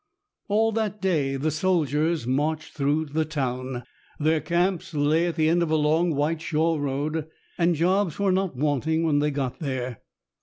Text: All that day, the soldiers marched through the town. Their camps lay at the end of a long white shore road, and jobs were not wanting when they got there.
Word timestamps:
All 0.47 0.71
that 0.71 0.99
day, 0.99 1.35
the 1.35 1.51
soldiers 1.51 2.25
marched 2.25 2.73
through 2.73 3.05
the 3.05 3.23
town. 3.23 3.83
Their 4.19 4.41
camps 4.41 4.95
lay 4.95 5.27
at 5.27 5.35
the 5.35 5.47
end 5.47 5.61
of 5.61 5.69
a 5.69 5.75
long 5.75 6.15
white 6.15 6.41
shore 6.41 6.81
road, 6.81 7.27
and 7.55 7.75
jobs 7.75 8.17
were 8.17 8.31
not 8.31 8.55
wanting 8.55 9.03
when 9.03 9.19
they 9.19 9.29
got 9.29 9.59
there. 9.59 10.01